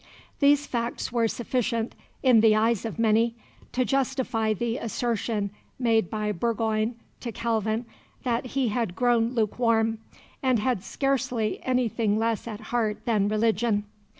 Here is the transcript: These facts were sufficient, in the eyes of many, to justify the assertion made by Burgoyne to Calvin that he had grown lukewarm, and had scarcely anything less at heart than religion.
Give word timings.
These 0.39 0.65
facts 0.65 1.11
were 1.11 1.27
sufficient, 1.27 1.93
in 2.23 2.39
the 2.41 2.55
eyes 2.55 2.85
of 2.85 2.97
many, 2.97 3.35
to 3.71 3.85
justify 3.85 4.51
the 4.51 4.77
assertion 4.77 5.51
made 5.77 6.09
by 6.09 6.31
Burgoyne 6.31 6.95
to 7.19 7.31
Calvin 7.31 7.85
that 8.23 8.47
he 8.57 8.69
had 8.69 8.95
grown 8.95 9.35
lukewarm, 9.35 9.99
and 10.41 10.57
had 10.57 10.81
scarcely 10.83 11.61
anything 11.63 12.17
less 12.17 12.47
at 12.47 12.61
heart 12.71 13.05
than 13.05 13.27
religion. 13.27 13.83